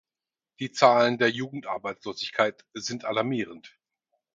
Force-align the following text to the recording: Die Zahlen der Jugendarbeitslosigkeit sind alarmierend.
Die 0.57 0.71
Zahlen 0.71 1.19
der 1.19 1.29
Jugendarbeitslosigkeit 1.29 2.65
sind 2.73 3.05
alarmierend. 3.05 3.77